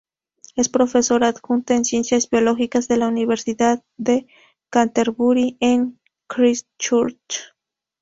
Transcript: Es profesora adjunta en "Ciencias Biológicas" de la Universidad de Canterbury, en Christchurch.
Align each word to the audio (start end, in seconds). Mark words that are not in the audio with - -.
Es 0.55 0.67
profesora 0.67 1.27
adjunta 1.27 1.75
en 1.75 1.85
"Ciencias 1.85 2.27
Biológicas" 2.27 2.87
de 2.87 2.97
la 2.97 3.07
Universidad 3.07 3.83
de 3.97 4.25
Canterbury, 4.71 5.57
en 5.59 5.99
Christchurch. 6.25 7.53